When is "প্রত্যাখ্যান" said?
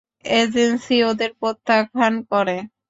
1.39-2.13